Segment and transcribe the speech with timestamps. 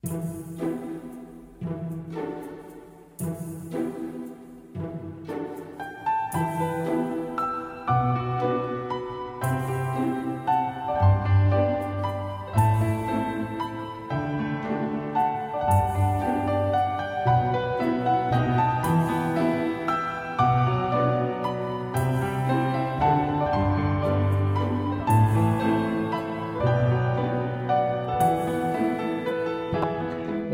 [0.00, 0.77] 大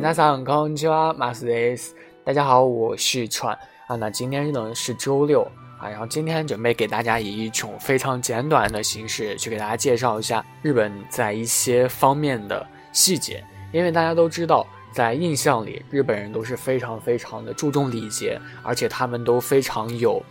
[0.03, 1.95] 家好，こんにちは、マスです。
[2.23, 3.57] 大家好，我是川
[3.87, 3.95] 啊。
[3.95, 5.43] 那今天呢是周六
[5.79, 13.43] 啊，然后今天准备给大家以一种非常简短的形式去给大家介绍一下日本在一些方面的细节。
[13.71, 20.23] 因为大家都知道，在印象里，日本人都是非常非常的注重礼节，而且他们都非常有，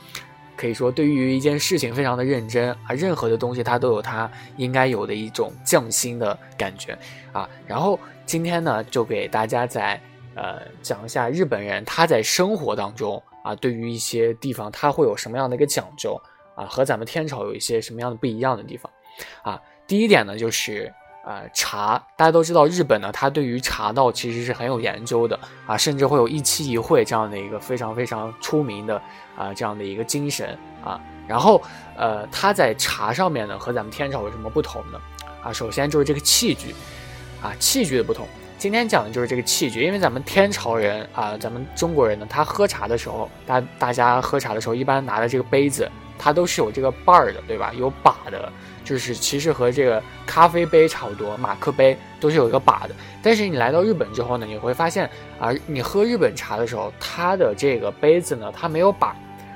[0.63, 6.97] 可以说对于一件事情非常的认真啊，任何的东西他都有他应该有的一种匠心的感觉
[7.33, 7.99] 啊，然后。
[8.25, 9.99] 今天呢，就给大家在
[10.33, 16.17] 呃讲一下日本人他在生活当中啊，对于一些地方他会有什么样的一个讲究
[16.55, 18.89] 啊，和咱们天朝有一些什么样的不一样的地方
[19.41, 19.61] 啊。
[19.85, 20.89] 第一点呢，就是
[21.23, 29.01] 呃茶，大家都知道日本呢，它对于茶道其实是很有研究的啊，甚至会有一期一会这样的一个非常非常出名的
[29.37, 30.99] 啊这样的一个精神啊。
[31.27, 31.61] 然后
[31.95, 34.99] 呃，它在茶上面呢，和咱们天朝有什么不同呢？
[35.41, 36.75] 啊，首先就是这个器具。
[37.41, 38.25] 啊，器具的不同，
[38.57, 39.81] 今天讲的就是这个器具。
[39.81, 47.71] 因为咱们天朝人啊，咱们中国人呢，他喝茶的时候，大大家喝茶的时候，一般拿的这个杯子，它都是有这个把儿的，对吧？
[47.77, 48.51] 有把的，
[48.83, 52.95] 就是其实和这个咖啡杯差不多，马克杯都是有一个把的。
[53.21, 59.15] 但是你来到日本之后呢，你会发现啊，你喝日本茶的时候，它的这个杯子呢，它没有把，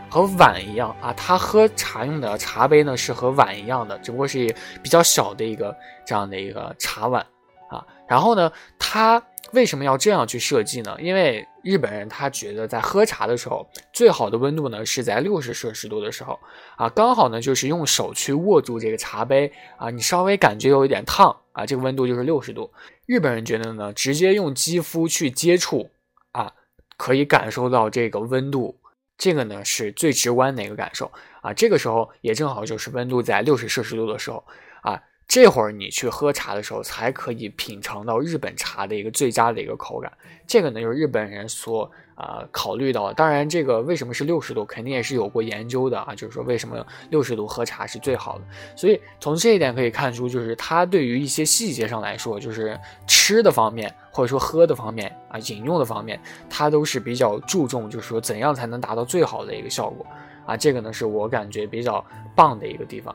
[0.09, 7.25] 和碗一样啊，它喝茶用的茶杯呢是和碗一样的，只不过是比较小的一个这样的一个茶碗。
[7.69, 8.49] 啊，然后呢，
[8.79, 9.21] 它
[9.51, 10.95] 为什么要这样去设计呢？
[10.99, 16.39] 因为日本人他觉得在喝茶的时候，最好的温度呢是在六十摄氏度的时候，
[16.77, 22.71] 啊，刚好呢就是用手去握住这个茶杯啊，你稍微感觉有一点烫啊，这个温度就是六十度。
[23.05, 25.89] 日本人觉得呢，直接用肌肤去接触
[26.31, 26.53] 啊，
[26.95, 28.73] 可以感受到这个温度，
[29.17, 31.11] 这个呢是最直观的一个感受
[31.41, 34.41] 啊，这个时候也正好就是温度在六十摄氏度的时候。
[35.27, 40.11] 这会儿你去喝茶的时候，才可以品尝到日本茶的一个最佳的一个口感。
[40.47, 43.11] 这个呢，就是日本人所啊考虑到。
[43.11, 46.15] 当然，这个为什么是六十度，肯定也是有过研究的啊。
[46.15, 48.45] 就是说，为什么六十度喝茶是最好的？
[48.73, 56.17] 所以从这一点可以看出，就是他对于一些细节上来说，就是吃的方面，或者说喝的方面啊，饮用的方面，
[56.49, 60.05] 他都是比较注重，就是说怎样才能达到最好的一个效果
[60.45, 60.55] 啊。
[60.55, 63.13] 这个呢，是我感觉比较棒的一个地方。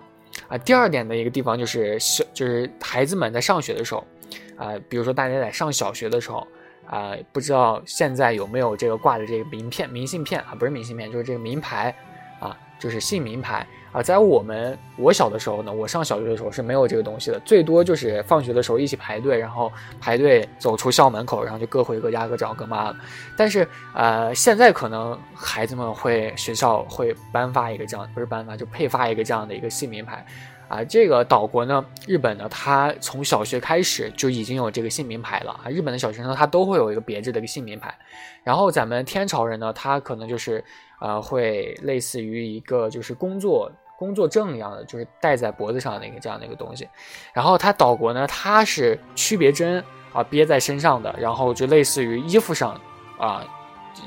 [0.53, 4.07] 啊，第二点的一个地方就是小，就是孩子们在上学的时候，
[4.55, 6.47] 啊，比如说大家在上小学的时候，
[6.87, 11.97] 啊，不知道现在有没有这个挂的这个名片、明信片啊，不是明信片，就是这个名牌，
[12.39, 13.67] 啊，就是姓名牌。
[13.93, 19.71] 啊，在我们我小的时候呢，我上小学的时候是没有这个东西的，最多就是放学的时候一起排队，然后
[20.01, 22.97] 排队走出校门口，然后就各回各家各找各妈了。
[23.37, 30.25] 但是呃，现在可能孩子们会学校会颁发一个这样，不是颁发就配发一个这样的一个姓名牌。
[30.69, 35.69] 啊，这个岛国呢，日本呢，它从小学开始就已经有这个姓名牌了啊。
[35.69, 37.95] 日本的小学生他都会有一个别致的一个姓名牌，
[38.43, 40.65] 然后咱们天朝人呢，他可能就是
[40.99, 43.71] 呃，会类似于一个就是工作。
[44.03, 46.89] 工作证一样的，就是戴在脖子上的一个这样的一个东西，
[47.33, 49.83] 然后它岛国呢，它是区别针
[50.13, 52.81] 啊憋在身上的，然后就类似于衣服上
[53.17, 53.47] 啊，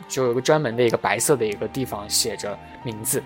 [0.09, 3.23] 就有个专门的一个白色的一个地方写着名字，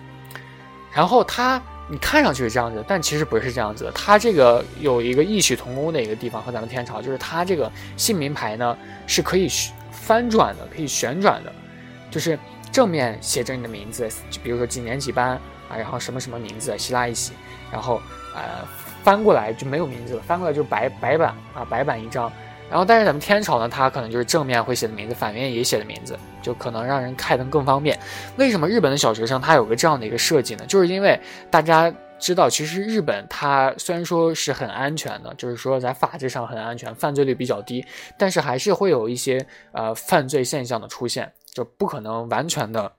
[0.94, 1.59] 然后它
[1.90, 8.78] 你看上去是这样子，但其实不是这样子，它这个有一个异曲同工的一个地方和咱们天朝，就是它这个姓名牌呢
[9.08, 9.50] 是可以
[9.91, 11.52] 翻转的，可以旋转的，
[12.12, 12.38] 就是
[12.72, 15.41] 正面写着你的名字，就比如说几年几班。
[15.69, 17.34] 啊，然后什么什么名字，希腊一起，
[17.72, 18.02] 然后
[18.35, 18.68] 呃
[19.03, 22.31] 翻过来就没有名字了，翻过来就是白白板啊，白板一张。
[22.69, 27.97] 然后但是咱们天朝呢，它可能就是正面会写的名字，反面也写的名字，就可能让人看得更方便。
[28.38, 30.64] 为什么日本的小学生他有个这样的一个设计呢？
[30.67, 37.84] 就是因为大家知道，其实日本它虽然说是很安全的，就是说在法制上很安全，犯罪率比较低，
[38.20, 42.91] 但是还是会有一些呃犯罪现象的出现，就不可能完全的。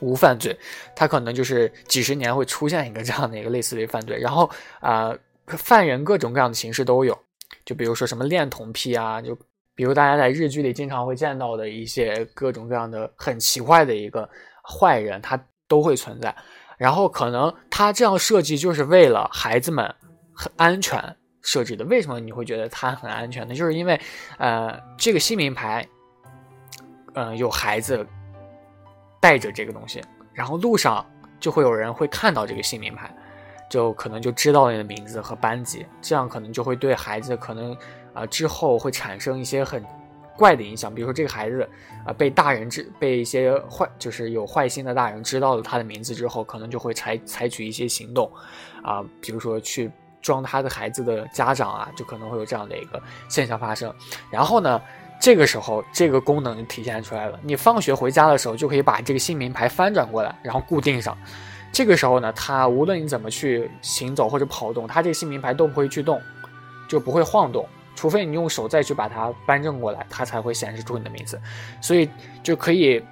[0.00, 0.56] 无犯罪，
[0.94, 4.50] 他可能就是几十年会出现一个这样的一个类似的犯罪，然后
[4.80, 5.14] 啊，
[5.46, 7.18] 犯人各种各样的形式都有，
[7.64, 9.36] 就比如说什么恋童癖啊，就
[9.74, 14.28] 比如大家在日剧里经常会见到的一些各种各样的很奇怪的一个
[14.62, 15.38] 坏人，他
[15.68, 16.34] 都会存在。
[16.76, 19.94] 然后可能他这样设计就是为了孩子们
[20.34, 21.84] 很安全，设置的。
[21.84, 23.54] 为什么你会觉得它很安全呢？
[23.54, 24.00] 就是因为，
[24.38, 25.86] 呃，这个新名牌，
[27.14, 28.04] 嗯，有孩子
[29.24, 30.02] 带着这个东西，
[30.34, 31.02] 然后路上
[31.40, 33.10] 就会有人会看到这个姓名牌，
[33.70, 37.74] 就可能就知道你的名字和班级，这样可能就会对孩子可能
[38.12, 39.82] 啊之后会产生一些很。
[40.36, 41.62] 怪的影响，比如说这个孩子，
[42.04, 48.28] 啊，被大人知，被一些坏，就是有坏心的大人知道了他的名字之后，可能就会采采取一些行动，
[48.82, 49.88] 啊，比如说去
[50.20, 53.94] 装他的孩子的家长啊，就可能会有这样的一个现象发生。
[54.28, 54.82] 然后呢，
[55.20, 61.16] 这个时候这个功能就体现出来了，你放学回家的时候就可以把这个姓名牌翻转过来，然后固定上。
[61.72, 66.20] 这个时候呢，它无论你怎么去行走或者跑动，它这个姓名牌都不会去动，
[66.88, 67.66] 就不会晃动。
[67.96, 71.40] 除非你用手再去把它扳正过来，它才会显示出你的名字，
[71.80, 72.08] 所以
[72.42, 73.02] 就可以。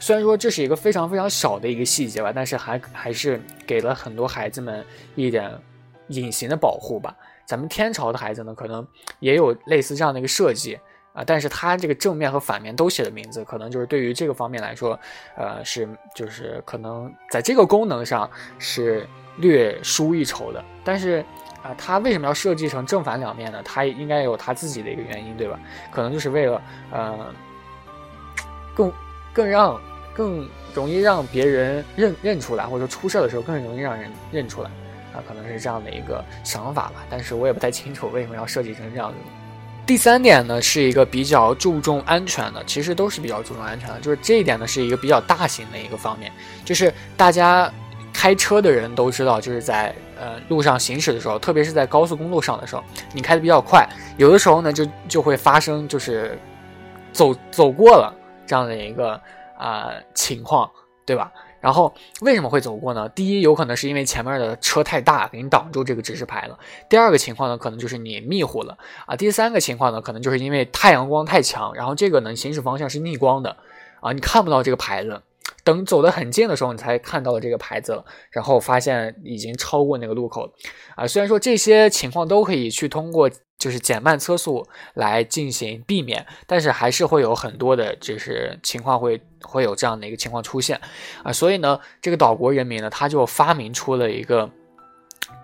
[0.00, 4.84] 虽然说这是一个非常非常小的一个细节吧，但是还还是给了很多孩子们
[5.14, 5.48] 一点
[6.08, 7.16] 隐形的保护吧。
[7.46, 8.84] 咱们天朝的孩子呢，可能
[9.20, 10.76] 也有类似这样的一个设计
[11.12, 14.98] 啊，但是它这个正面和反面都写的名字，可能就是对于这个方面来说，
[15.36, 19.06] 呃，是就是可能在这个功能上是
[19.36, 21.24] 略输一筹的，但是。
[21.62, 23.62] 啊，它为什么要设计成正反两面呢？
[23.64, 25.56] 它应该有它自己的一个原因，对吧？
[25.92, 26.60] 可能就是为了
[26.90, 27.32] 呃，
[28.74, 28.92] 更
[29.32, 29.80] 更让
[30.12, 34.70] 更容易让别人认认出来，或者说出事的时候更容易让人认出来
[35.14, 37.04] 啊，可能是这样的一个想法吧。
[37.08, 39.18] 但是我也不太清楚为什么要设计成这样子。
[39.86, 46.32] 第三点呢，是一个比较注重安全的，其实都是比较注重安全的，就是这一点呢是一个比较大型的一个方面，
[46.64, 47.72] 就是大家。
[48.14, 52.84] 开车的人都知道，就是在呃路上行驶的时候，特别是在高速公路上的时候，
[53.14, 53.88] 你开的比较快，
[54.18, 56.38] 有的时候呢就就会发生就是
[57.10, 58.14] 走走过了
[58.46, 59.18] 这样的一个
[59.58, 60.70] 啊情况，
[61.06, 61.32] 对吧？
[61.62, 63.08] 然后为什么会走过呢？
[63.10, 66.58] 第一，有可能是因为前面的车太大，给你挡住这个指示牌了；
[66.90, 68.76] 第二个情况呢，可能就是你迷糊了。
[69.06, 73.56] 啊；第三个情况呢，可能就是因为太阳光太强，然后这个呢行驶方向是逆光的。
[74.00, 75.22] 啊，你看不到这个牌子。
[75.64, 80.52] 等走得很近的时候，你才看到了这个牌子了，然后发现已经超过那个路口了，
[80.96, 83.30] 啊，虽然说这些情况都可以去通过
[83.62, 90.80] 就是减慢车速来进行避免，但是还是会有很多的就是情况会会有这样的一个情况出现，
[91.22, 94.50] 啊，所以呢，这个岛国人民呢，他就发明出了一个。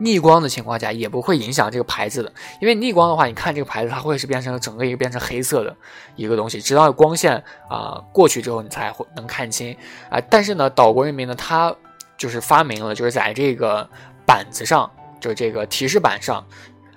[0.01, 5.75] 逆光的情况下也不会影响这个牌子的，因为逆光的话，你看这个牌子它会是变成整个一个变成黑色的
[6.15, 9.75] 一个东西，直到光线啊过去之后，你才会能看清
[10.11, 10.21] 啊。
[10.31, 11.75] 但是呢，岛国人民呢，他
[12.17, 13.89] 就是发明了，就是在这个
[14.27, 14.89] 板子上，
[15.21, 16.47] 就是这个提示板上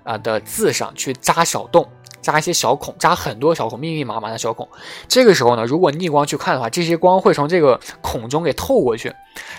[0.03, 1.87] 啊的字上去扎小洞，
[2.21, 4.67] 扎一些小孔，扎很多小孔，密密麻麻的小孔。
[5.07, 9.13] 这个时候呢，如果逆光去看的话，这些光会从这个孔中给透过去，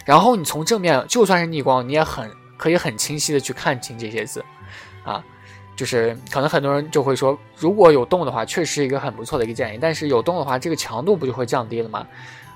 [0.05, 2.31] 然后你从正面就算是逆光，你也很。
[2.59, 4.45] 可以很清晰的去看清这些字，
[5.03, 5.21] 啊，
[5.75, 9.79] 就是可能很多人就会说，如果有洞的话，确实是一个很不错的一个建议。
[9.83, 12.07] 但是有洞的话，这个强度不就会降低了吗？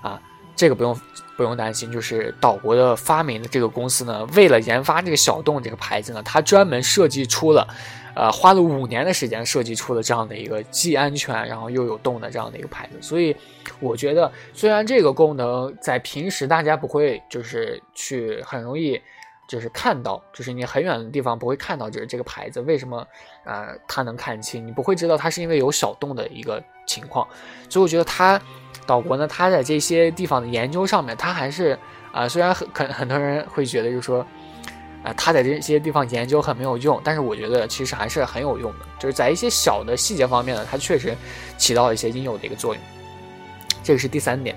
[0.03, 0.23] 啊，
[0.57, 0.99] 这个不用
[1.37, 1.93] 不用担心。
[1.93, 7.69] 就是岛国的发明的这个公司呢，为了研发这个小洞这个牌子呢，它专门设计出了，
[8.15, 12.97] 呃，花了五年的时间设计出了这样的一个既安全然后又有洞的这样的一个牌子。
[13.01, 13.37] 所以
[13.79, 19.01] 我觉得，虽然这个功能在平时大家不会就是去很容易。
[19.49, 23.07] 就是看到，就是你很远的地方不会看到，就是这个牌子为什么，
[23.45, 27.25] 呃，它能看清，你不会知道它是因为有小洞的一个情况，
[27.71, 28.43] 所以我觉得它
[28.87, 31.79] 岛国呢，它在这些地方的研究上面，它还是
[32.13, 34.25] 啊，虽然很很很多人会觉得就是说，
[35.03, 41.15] 啊，它在这些地方研究很没有用，但是我觉得其实还是很有用的，就是在一些小的细节方面呢，它确实
[41.59, 42.83] 起到一些应有的一个作用，
[43.83, 44.57] 这个是第三点，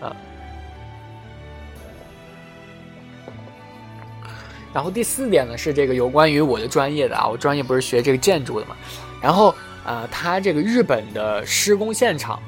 [0.00, 0.14] 啊。
[4.72, 8.76] 然后第四点呢是这个有关于我的专业的啊，我专业不是学这个建筑的嘛，
[9.20, 9.52] 然后
[9.84, 12.40] 呃，它这个日本的施工现场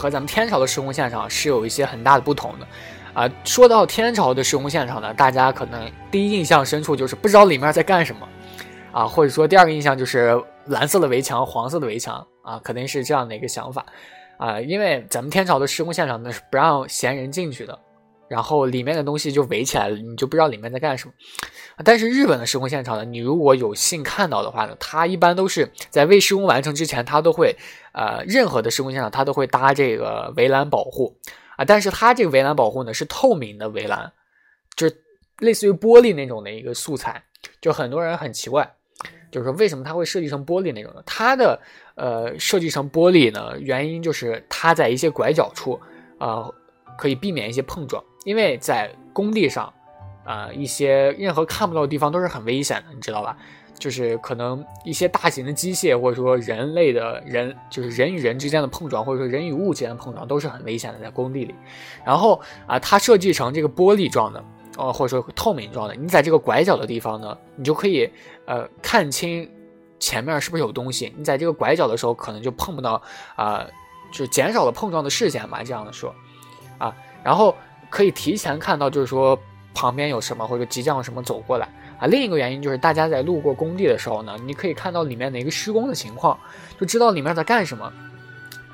[0.00, 2.66] 和咱们天朝的施工现场是有一些很大的不同的，
[3.12, 8.26] 啊，说到天朝的施工现场呢，大家可能第一印象深处就是不知道里面在干什么，
[8.92, 13.84] 啊，或者说第二个印象就是蓝色的围墙、黄色的围墙啊，肯定是这样的一个想法，
[14.38, 17.78] 啊，因为咱们天朝的施工现场呢是不让闲人进去的。
[18.30, 21.12] 然后里面的东西就围起来了，你就不知道里面在干什么。
[21.84, 27.56] 但是日本的施工现场呢，你如果有幸看到的话呢，它一般都是在未施工完成之前，它都会，
[27.92, 31.18] 呃，任何的施工现场它都会搭这个围栏保护
[31.56, 31.64] 啊。
[31.64, 34.12] 但是它这个围栏保护呢是透明的围栏，
[34.76, 35.02] 就是
[35.40, 37.20] 类似于玻璃那种的一个素材。
[37.60, 38.72] 就很多人很奇怪，
[39.32, 41.02] 就是说为什么它会设计成玻璃那种的？
[41.04, 41.60] 它的
[41.96, 45.80] 呃设计成玻璃呢，原因就是它在一些拐角处
[46.18, 46.48] 啊
[46.96, 48.02] 可以避免一些碰撞。
[48.24, 49.72] 因为在工地上，
[50.24, 53.36] 呃，一些任何看不到的地方都是很危险的，你知道吧？
[53.78, 61.54] 就是可能一些大型的机械，或者说人类的人，就是人与人之间的碰撞，或者说人与物之间的碰撞，都是很危险的，在工地里。
[62.04, 64.44] 然后啊，它设计成这个玻璃状的，
[64.76, 68.10] 哦，或者说透明状的，你在这个拐角的地方呢，你就可以
[68.44, 69.50] 呃看清
[69.98, 71.14] 前面是不是有东西。
[71.16, 73.00] 你在这个拐角的时候，可能就碰不到
[73.34, 73.66] 啊，
[74.12, 76.14] 就减少了碰撞的视线吧，这样的说
[76.80, 77.54] 啊，然后
[77.88, 79.38] 可以提前看到，就是说
[79.72, 81.68] 旁边有什么，或者即将有什么走过来。
[82.00, 86.38] 啊，另一个原因就是大家在路过工地的时候呢，你可以看到里面的一个施工的情况，
[86.80, 87.92] 就知道里面在干什么，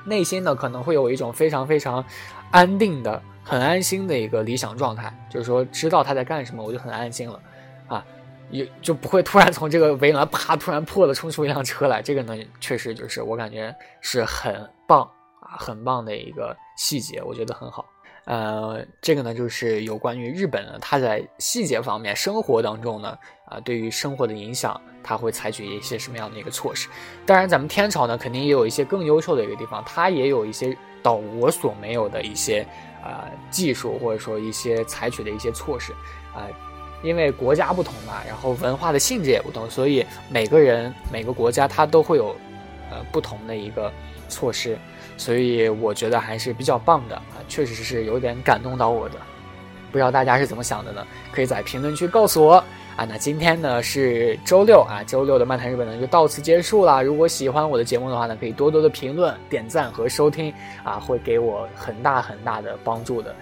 [0.04, 2.04] 内心呢可能会有一种非常非常
[2.52, 7.40] 安定的、很安心的一个理想状态，就是说知道他在干什么，我就很安心了，
[7.88, 8.04] 啊，
[8.48, 15.02] 也就不会突然从这个围栏啪突然破了冲出一辆车来，这个呢确实就是我感觉是很棒
[15.40, 17.84] 啊，很棒的一个细节，我觉得很好。
[18.26, 26.88] 呃，这个呢，就是有关于日本呢，它在细节方面、生活当中呢，啊，对于生活的影响，它会采取一些什么样的一个措施？
[27.24, 32.66] 当然，咱们天朝呢，肯定也有一些更优秀的一个地方，它也有一些岛国所没有的一些
[33.00, 35.92] 啊技术，或者说一些采取的一些措施，
[36.34, 36.50] 啊，
[37.04, 42.34] 因为国家不同嘛，然后文化的性质也不同，所以每个人、每个国家它都会有
[42.90, 43.92] 呃不同的一个
[44.28, 44.76] 措施。
[45.16, 49.16] 所以我觉得还是比较棒的啊，确实是有点感动到我的。
[49.92, 51.06] 不知道大家是怎么想的呢？
[51.32, 52.54] 可以在评论区告诉我
[52.96, 53.06] 啊。
[53.08, 57.02] 那今天呢是周六啊，周六的漫谈日本呢就到此结束了。
[57.02, 60.52] 如果喜欢我的节目的话呢，可以多多的评论、点赞和收听
[60.84, 63.34] 啊，会给我很大很大的帮助的。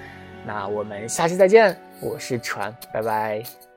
[0.47, 3.74] 那我们下期再见，我是船，拜拜。